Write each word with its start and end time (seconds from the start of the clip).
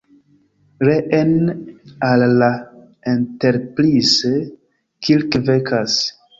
Reen 0.87 1.33
al 2.07 2.25
la 2.39 2.49
Enterprise, 3.13 4.35
Kirk 5.07 5.41
vekas. 5.55 6.03